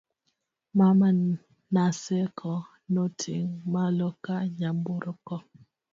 [0.77, 1.07] mama,
[1.73, 2.53] Naseko
[2.93, 5.35] noting' malo ka nyamburko